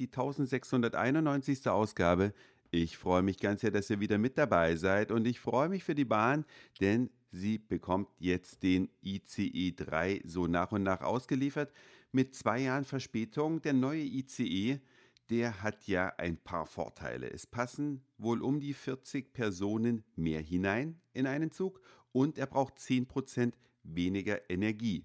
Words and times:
die 0.00 0.06
1691. 0.06 1.68
Ausgabe. 1.68 2.32
Ich 2.70 2.96
freue 2.96 3.22
mich 3.22 3.38
ganz 3.38 3.60
sehr, 3.60 3.70
dass 3.70 3.90
ihr 3.90 4.00
wieder 4.00 4.18
mit 4.18 4.36
dabei 4.38 4.74
seid 4.76 5.12
und 5.12 5.26
ich 5.26 5.38
freue 5.38 5.68
mich 5.68 5.84
für 5.84 5.94
die 5.94 6.04
Bahn, 6.04 6.44
denn 6.80 7.10
sie 7.30 7.58
bekommt 7.58 8.08
jetzt 8.18 8.62
den 8.62 8.88
ICE 9.04 9.72
3 9.76 10.22
so 10.24 10.46
nach 10.46 10.72
und 10.72 10.82
nach 10.82 11.02
ausgeliefert 11.02 11.72
mit 12.10 12.34
zwei 12.34 12.60
Jahren 12.60 12.84
Verspätung. 12.84 13.62
Der 13.62 13.74
neue 13.74 14.02
ICE, 14.02 14.80
der 15.28 15.62
hat 15.62 15.86
ja 15.86 16.12
ein 16.18 16.36
paar 16.36 16.66
Vorteile. 16.66 17.30
Es 17.30 17.46
passen 17.46 18.02
wohl 18.18 18.42
um 18.42 18.58
die 18.58 18.74
40 18.74 19.32
Personen 19.32 20.02
mehr 20.16 20.40
hinein 20.40 21.00
in 21.12 21.26
einen 21.26 21.52
Zug 21.52 21.80
und 22.12 22.38
er 22.38 22.46
braucht 22.46 22.78
10% 22.78 23.52
weniger 23.84 24.50
Energie. 24.50 25.04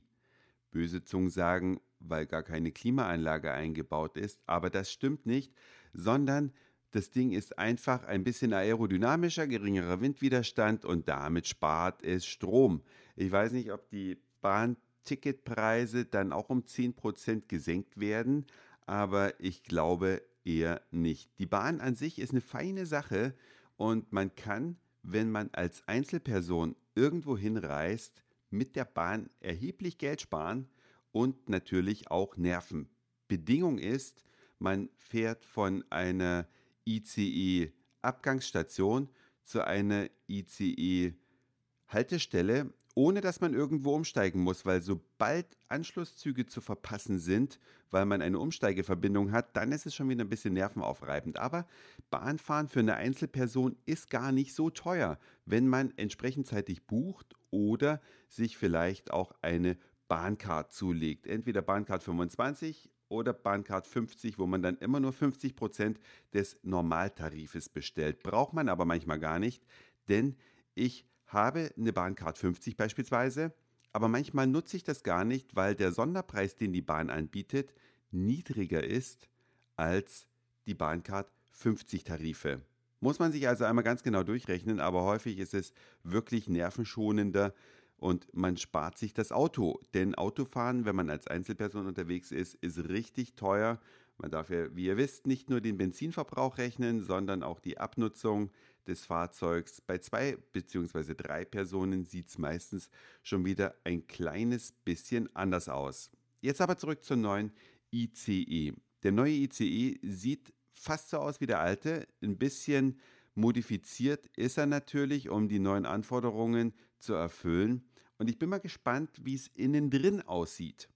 Böse 0.76 1.06
Zungen 1.06 1.30
sagen, 1.30 1.80
weil 2.02 2.26
gar 2.26 2.44
keine 2.44 2.74
Klimaanlage 2.74 3.54
eingebaut 3.54 4.18
ist, 4.18 4.42
aber 4.46 4.70
das 4.70 4.92
stimmt 4.92 5.26
nicht, 5.26 5.54
sondern 5.94 6.52
das 6.92 7.12
Ding 7.12 7.32
ist 7.32 7.58
einfach 7.58 8.04
ein 8.04 8.26
bisschen 8.26 8.52
aerodynamischer, 8.52 9.48
geringerer 9.48 10.02
Windwiderstand 10.02 10.84
und 10.84 11.08
damit 11.08 11.48
spart 11.48 12.04
es 12.04 12.26
Strom. 12.26 12.82
Ich 13.16 13.32
weiß 13.32 13.54
nicht, 13.54 13.72
ob 13.72 13.90
die 13.90 14.18
Bahnticketpreise 14.42 16.04
dann 16.04 16.34
auch 16.34 16.50
um 16.50 16.64
10% 16.64 17.44
gesenkt 17.48 17.98
werden, 17.98 18.46
aber 18.86 19.40
ich 19.40 19.64
glaube 19.64 20.22
eher 20.44 20.82
nicht. 20.92 21.32
Die 21.40 21.46
Bahn 21.46 21.80
an 21.80 21.96
sich 21.96 22.20
ist 22.20 22.32
eine 22.32 22.42
feine 22.42 22.86
Sache 22.86 23.34
und 23.78 24.12
man 24.12 24.36
kann, 24.36 24.76
wenn 25.04 25.32
man 25.32 25.50
als 25.54 25.88
Einzelperson 25.88 26.76
irgendwo 26.96 27.38
hinreist, 27.38 28.25
mit 28.50 28.76
der 28.76 28.86
Bahn 28.86 29.30
erheblich 29.40 29.98
Geld 29.98 30.22
sparen 30.22 30.68
und 31.12 31.50
natürlich 31.50 32.12
auch 32.12 32.38
Nerven. 32.38 32.90
Bedingung 33.28 33.80
ist, 33.80 34.24
man 34.60 34.90
fährt 34.98 35.46
von 35.46 35.84
einer 35.90 36.48
ICE-Abgangsstation 36.86 39.10
zu 39.44 39.66
einer 39.66 40.10
ICE-Haltestelle, 40.28 42.74
ohne 42.96 43.20
dass 43.20 43.42
man 43.42 43.54
irgendwo 43.54 43.94
umsteigen 43.94 44.42
muss, 44.42 44.66
weil 44.66 44.82
sobald 44.82 45.46
Anschlusszüge 45.68 46.46
zu 46.46 46.62
verpassen 46.62 47.20
sind, 47.20 47.60
weil 47.92 48.06
man 48.06 48.22
eine 48.22 48.40
Umsteigeverbindung 48.40 49.32
hat, 49.34 49.56
dann 49.56 49.74
ist 49.74 49.86
es 49.86 49.94
schon 49.94 50.10
wieder 50.10 50.24
ein 50.24 50.30
bisschen 50.30 50.54
nervenaufreibend. 50.54 51.38
Aber 51.38 51.68
Bahnfahren 52.10 52.70
für 52.70 52.80
eine 52.80 52.96
Einzelperson 52.96 53.76
ist 53.86 54.10
gar 54.10 54.32
nicht 54.32 54.56
so 54.56 54.70
teuer, 54.70 55.20
wenn 55.46 55.68
man 55.68 55.94
entsprechend 55.98 56.48
zeitig 56.48 56.88
bucht 56.88 57.36
oder 57.52 58.02
sich 58.30 58.58
vielleicht 58.58 59.12
auch 59.12 59.34
eine 59.42 59.78
Bahncard 60.08 60.72
zulegt. 60.72 61.28
Entweder 61.28 61.62
Bahncard 61.62 62.02
25 62.02 62.90
oder 63.10 63.34
Bahncard 63.34 63.88
50, 63.88 64.40
wo 64.40 64.46
man 64.46 64.62
dann 64.62 64.78
immer 64.78 65.02
nur 65.02 65.12
50 65.12 65.58
Prozent 65.58 66.00
des 66.34 66.58
Normaltarifes 66.64 67.68
bestellt. 67.68 68.24
Braucht 68.24 68.54
man 68.54 68.70
aber 68.70 68.86
manchmal 68.86 69.20
gar 69.20 69.40
nicht, 69.40 69.64
denn 70.08 70.38
ich 70.76 71.06
habe 71.36 71.72
eine 71.78 71.94
Bahncard 71.94 72.40
50 72.40 72.76
beispielsweise, 72.76 73.54
aber 73.94 74.08
manchmal 74.08 74.48
nutze 74.48 74.78
ich 74.78 74.84
das 74.84 75.04
gar 75.04 75.24
nicht, 75.24 75.56
weil 75.56 75.76
der 75.76 75.92
Sonderpreis, 75.92 76.56
den 76.56 76.74
die 76.74 76.82
Bahn 76.82 77.10
anbietet, 77.10 77.74
niedriger 78.12 78.84
ist 78.84 79.30
als 79.76 80.26
die 80.66 80.74
Bahncard 80.74 81.30
50 81.52 82.04
Tarife. 82.04 82.62
Muss 83.00 83.20
man 83.20 83.32
sich 83.32 83.48
also 83.48 83.66
einmal 83.66 83.84
ganz 83.84 84.02
genau 84.02 84.24
durchrechnen, 84.24 84.80
aber 84.80 85.04
häufig 85.04 85.38
ist 85.38 85.54
es 85.54 85.74
wirklich 86.04 86.50
nervenschonender, 86.50 87.54
und 87.98 88.28
man 88.34 88.58
spart 88.58 88.98
sich 88.98 89.14
das 89.14 89.32
Auto. 89.32 89.80
Denn 89.94 90.16
Autofahren, 90.16 90.86
wenn 90.86 90.96
man 90.96 91.10
als 91.10 91.28
Einzelperson 91.28 91.88
unterwegs 91.88 92.32
ist, 92.32 92.56
ist 92.56 92.90
richtig 92.90 93.36
teuer. 93.36 93.80
Man 94.18 94.32
darf 94.32 94.50
ja, 94.50 94.74
wie 94.76 94.86
ihr 94.86 94.98
wisst, 94.98 95.28
nicht 95.28 95.50
nur 95.50 95.62
den 95.62 95.78
Benzinverbrauch 95.78 96.58
rechnen, 96.58 97.02
sondern 97.02 97.44
auch 97.44 97.60
die 97.60 97.78
Abnutzung 97.78 98.52
des 98.88 99.06
Fahrzeugs. 99.06 99.82
Bei 99.82 99.98
zwei 99.98 100.38
bzw. 100.54 101.14
drei 101.16 101.46
Personen 101.46 102.04
sieht 102.04 102.30
es 102.30 102.38
meistens 102.38 102.90
schon 103.24 103.46
wieder 103.46 103.76
ein 103.84 104.08
kleines 104.08 104.72
bisschen 104.72 105.34
anders 105.36 105.70
aus. 105.70 106.12
Jetzt 106.42 106.62
aber 106.62 106.78
zurück 106.78 107.04
zur 107.04 107.18
neuen 107.18 107.52
ICE. 107.92 108.74
Der 109.04 109.12
neue 109.12 109.34
ICE 109.34 110.00
sieht 110.04 110.54
fast 110.74 111.10
so 111.10 111.18
aus 111.18 111.42
wie 111.42 111.48
der 111.48 111.60
alte, 111.60 112.08
ein 112.22 112.38
bisschen 112.38 113.00
Modifiziert 113.36 114.28
ist 114.38 114.58
er 114.58 114.66
natürlich, 114.66 115.30
um 115.30 115.50
die 115.50 115.60
neuen 115.60 115.86
Anforderungen 115.86 116.74
zu 117.00 117.14
erfüllen. 117.14 117.84
Und 118.18 118.30
ich 118.30 118.40
bin 118.40 118.48
mal 118.48 118.62
gespannt, 118.62 119.10
wie 119.24 119.36
es 119.36 119.48
innen 119.56 119.90
drin 119.90 120.22
aussieht. 120.22 120.88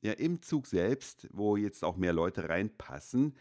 Ja, 0.00 0.12
im 0.12 0.40
Zug 0.40 0.66
selbst, 0.66 1.28
wo 1.32 1.56
jetzt 1.56 1.84
auch 1.84 1.98
mehr 1.98 2.14
Leute 2.14 2.48
reinpassen. 2.48 3.36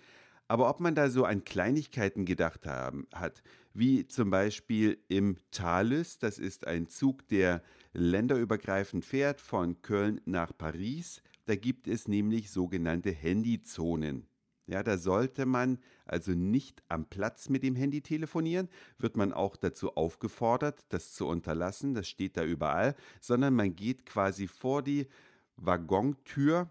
Aber 0.52 0.70
ob 0.70 0.82
man 0.82 0.96
da 0.96 1.10
so 1.10 1.24
an 1.24 1.46
Kleinigkeiten 1.46 2.26
gedacht 2.26 2.68
haben, 2.68 3.08
hat, 3.16 3.42
wie 3.74 4.06
zum 4.06 4.32
Beispiel 4.32 4.98
im 5.08 5.38
Thalys, 5.52 6.20
das 6.20 6.38
ist 6.40 6.68
ein 6.68 6.90
Zug, 6.90 7.26
der 7.30 7.64
länderübergreifend 7.94 9.06
fährt 9.06 9.40
von 9.40 9.82
Köln 9.82 10.20
nach 10.26 10.52
Paris. 10.58 11.22
Da 11.46 11.56
gibt 11.56 11.88
es 11.88 12.10
nämlich 12.10 12.52
sogenannte 12.52 13.12
Handyzonen. 13.12 14.28
Ja, 14.68 14.84
da 14.84 14.98
sollte 14.98 15.46
man 15.46 15.80
also 16.04 16.34
nicht 16.34 16.84
am 16.90 17.06
Platz 17.06 17.48
mit 17.48 17.64
dem 17.64 17.78
Handy 17.78 18.02
telefonieren, 18.02 18.68
wird 18.98 19.16
man 19.16 19.32
auch 19.32 19.56
dazu 19.56 19.96
aufgefordert, 19.96 20.84
das 20.90 21.14
zu 21.14 21.28
unterlassen, 21.28 21.94
das 21.94 22.10
steht 22.10 22.36
da 22.36 22.44
überall, 22.44 22.96
sondern 23.22 23.54
man 23.54 23.74
geht 23.74 24.06
quasi 24.06 24.48
vor 24.48 24.82
die 24.82 25.08
Waggontür 25.56 26.68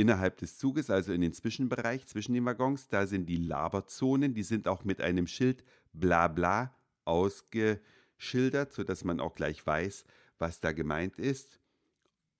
innerhalb 0.00 0.38
des 0.38 0.56
Zuges, 0.56 0.88
also 0.88 1.12
in 1.12 1.20
den 1.20 1.34
Zwischenbereich 1.34 2.06
zwischen 2.06 2.32
den 2.32 2.46
Waggons, 2.46 2.88
da 2.88 3.06
sind 3.06 3.26
die 3.26 3.36
Laberzonen, 3.36 4.32
die 4.32 4.42
sind 4.42 4.66
auch 4.66 4.82
mit 4.82 5.02
einem 5.02 5.26
Schild 5.26 5.62
bla 5.92 6.26
bla 6.26 6.74
ausgeschildert, 7.04 8.72
sodass 8.72 9.04
man 9.04 9.20
auch 9.20 9.34
gleich 9.34 9.66
weiß, 9.66 10.04
was 10.38 10.60
da 10.60 10.72
gemeint 10.72 11.18
ist. 11.18 11.60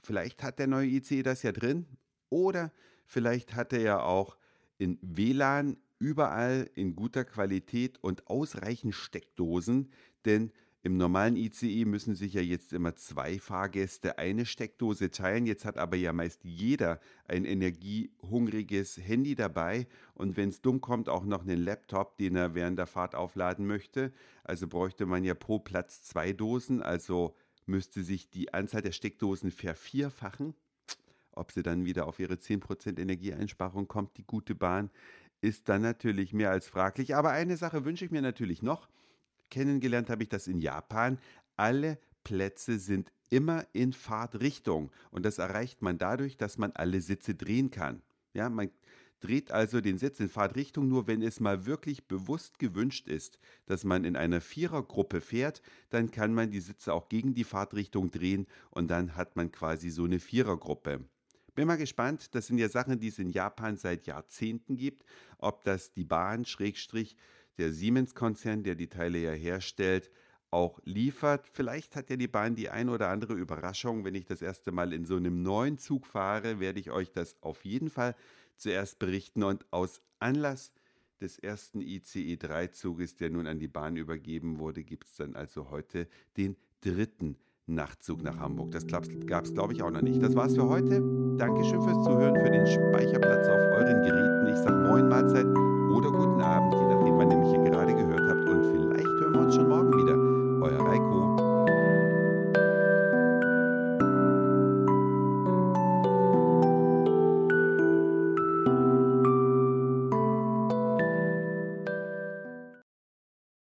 Vielleicht 0.02 0.42
hat 0.42 0.58
der 0.58 0.68
neue 0.68 0.86
ICE 0.88 1.22
das 1.22 1.42
ja 1.42 1.52
drin 1.52 1.86
oder 2.30 2.72
vielleicht 3.04 3.54
hat 3.54 3.74
er 3.74 3.82
ja 3.82 4.02
auch 4.02 4.38
in 4.78 4.98
WLAN 5.02 5.76
überall 5.98 6.70
in 6.74 6.96
guter 6.96 7.26
Qualität 7.26 8.02
und 8.02 8.26
ausreichend 8.26 8.94
Steckdosen, 8.94 9.90
denn 10.24 10.50
im 10.82 10.96
normalen 10.96 11.36
ICE 11.36 11.84
müssen 11.84 12.14
sich 12.14 12.32
ja 12.32 12.40
jetzt 12.40 12.72
immer 12.72 12.96
zwei 12.96 13.38
Fahrgäste 13.38 14.18
eine 14.18 14.46
Steckdose 14.46 15.10
teilen. 15.10 15.44
Jetzt 15.44 15.66
hat 15.66 15.76
aber 15.76 15.96
ja 15.96 16.14
meist 16.14 16.42
jeder 16.42 17.00
ein 17.28 17.44
energiehungriges 17.44 18.96
Handy 18.96 19.34
dabei 19.34 19.86
und 20.14 20.38
wenn 20.38 20.48
es 20.48 20.62
dumm 20.62 20.80
kommt, 20.80 21.10
auch 21.10 21.24
noch 21.24 21.42
einen 21.42 21.62
Laptop, 21.62 22.16
den 22.16 22.34
er 22.34 22.54
während 22.54 22.78
der 22.78 22.86
Fahrt 22.86 23.14
aufladen 23.14 23.66
möchte. 23.66 24.10
Also 24.42 24.68
bräuchte 24.68 25.04
man 25.04 25.22
ja 25.22 25.34
pro 25.34 25.58
Platz 25.58 26.02
zwei 26.02 26.32
Dosen, 26.32 26.82
also 26.82 27.36
müsste 27.66 28.02
sich 28.02 28.30
die 28.30 28.54
Anzahl 28.54 28.80
der 28.80 28.92
Steckdosen 28.92 29.50
vervierfachen. 29.50 30.54
Ob 31.32 31.52
sie 31.52 31.62
dann 31.62 31.84
wieder 31.84 32.06
auf 32.06 32.18
ihre 32.18 32.34
10% 32.34 32.98
Energieeinsparung 32.98 33.86
kommt, 33.86 34.16
die 34.16 34.24
gute 34.24 34.54
Bahn, 34.54 34.90
ist 35.42 35.68
dann 35.68 35.82
natürlich 35.82 36.32
mehr 36.32 36.50
als 36.50 36.68
fraglich. 36.68 37.14
Aber 37.14 37.30
eine 37.30 37.58
Sache 37.58 37.84
wünsche 37.84 38.06
ich 38.06 38.10
mir 38.10 38.22
natürlich 38.22 38.62
noch. 38.62 38.88
Kennengelernt 39.50 40.10
habe 40.10 40.22
ich 40.22 40.28
das 40.28 40.46
in 40.46 40.60
Japan. 40.60 41.18
Alle 41.56 41.98
Plätze 42.24 42.78
sind 42.78 43.12
immer 43.30 43.66
in 43.72 43.92
Fahrtrichtung. 43.92 44.90
Und 45.10 45.24
das 45.24 45.38
erreicht 45.38 45.82
man 45.82 45.98
dadurch, 45.98 46.36
dass 46.36 46.58
man 46.58 46.72
alle 46.72 47.00
Sitze 47.00 47.34
drehen 47.34 47.70
kann. 47.70 48.02
Ja, 48.34 48.48
man 48.48 48.70
dreht 49.20 49.50
also 49.52 49.80
den 49.80 49.98
Sitz 49.98 50.18
in 50.20 50.28
Fahrtrichtung 50.28 50.88
nur, 50.88 51.06
wenn 51.06 51.22
es 51.22 51.40
mal 51.40 51.66
wirklich 51.66 52.08
bewusst 52.08 52.58
gewünscht 52.58 53.06
ist, 53.06 53.38
dass 53.66 53.84
man 53.84 54.04
in 54.04 54.16
einer 54.16 54.40
Vierergruppe 54.40 55.20
fährt, 55.20 55.62
dann 55.90 56.10
kann 56.10 56.32
man 56.32 56.50
die 56.50 56.60
Sitze 56.60 56.92
auch 56.92 57.08
gegen 57.08 57.34
die 57.34 57.44
Fahrtrichtung 57.44 58.10
drehen 58.10 58.46
und 58.70 58.88
dann 58.88 59.16
hat 59.16 59.36
man 59.36 59.52
quasi 59.52 59.90
so 59.90 60.04
eine 60.04 60.20
Vierergruppe. 60.20 61.04
Bin 61.54 61.66
mal 61.66 61.76
gespannt, 61.76 62.34
das 62.34 62.46
sind 62.46 62.58
ja 62.58 62.68
Sachen, 62.68 63.00
die 63.00 63.08
es 63.08 63.18
in 63.18 63.28
Japan 63.28 63.76
seit 63.76 64.06
Jahrzehnten 64.06 64.76
gibt, 64.76 65.04
ob 65.38 65.64
das 65.64 65.92
die 65.92 66.04
Bahn, 66.04 66.44
Schrägstrich, 66.44 67.16
der 67.60 67.72
Siemens-Konzern, 67.72 68.62
der 68.62 68.74
die 68.74 68.88
Teile 68.88 69.18
ja 69.18 69.32
herstellt, 69.32 70.10
auch 70.50 70.80
liefert. 70.84 71.46
Vielleicht 71.52 71.94
hat 71.94 72.10
ja 72.10 72.16
die 72.16 72.26
Bahn 72.26 72.56
die 72.56 72.70
ein 72.70 72.88
oder 72.88 73.08
andere 73.08 73.34
Überraschung. 73.34 74.04
Wenn 74.04 74.14
ich 74.14 74.24
das 74.24 74.42
erste 74.42 74.72
Mal 74.72 74.92
in 74.92 75.04
so 75.04 75.16
einem 75.16 75.42
neuen 75.42 75.78
Zug 75.78 76.06
fahre, 76.06 76.58
werde 76.58 76.80
ich 76.80 76.90
euch 76.90 77.12
das 77.12 77.36
auf 77.42 77.64
jeden 77.64 77.90
Fall 77.90 78.16
zuerst 78.56 78.98
berichten. 78.98 79.42
Und 79.42 79.64
aus 79.70 80.00
Anlass 80.18 80.72
des 81.20 81.38
ersten 81.38 81.80
ICE 81.80 82.34
3-Zuges, 82.34 83.16
der 83.16 83.30
nun 83.30 83.46
an 83.46 83.58
die 83.58 83.68
Bahn 83.68 83.96
übergeben 83.96 84.58
wurde, 84.58 84.82
gibt 84.82 85.06
es 85.06 85.16
dann 85.16 85.36
also 85.36 85.70
heute 85.70 86.08
den 86.36 86.56
dritten 86.80 87.36
Nachtzug 87.66 88.22
nach 88.22 88.38
Hamburg. 88.38 88.72
Das 88.72 88.86
gab 88.86 89.04
es, 89.04 89.54
glaube 89.54 89.74
ich, 89.74 89.82
auch 89.82 89.90
noch 89.90 90.02
nicht. 90.02 90.20
Das 90.20 90.34
war's 90.34 90.54
für 90.54 90.68
heute. 90.68 91.00
Dankeschön 91.36 91.80
fürs 91.82 92.02
Zuhören, 92.04 92.34
für 92.40 92.50
den 92.50 92.66
Speicherplatz 92.66 93.46
auf 93.46 93.60
euren 93.60 94.02
Geräten. 94.02 94.46
Ich 94.48 94.58
sage 94.58 94.88
Moin, 94.88 95.08
Mahlzeit 95.08 95.46
oder 95.46 96.10
guten 96.10 96.40
Abend 96.40 96.89
nämlich 97.30 97.50
hier 97.50 97.70
gerade 97.70 97.94
gehört. 97.94 98.09